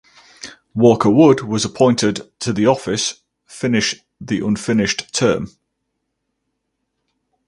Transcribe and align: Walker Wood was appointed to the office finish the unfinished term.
Walker 0.73 1.11
Wood 1.13 1.41
was 1.41 1.63
appointed 1.63 2.21
to 2.39 2.51
the 2.51 2.65
office 2.65 3.21
finish 3.45 4.01
the 4.19 4.43
unfinished 4.43 5.13
term. 5.13 5.55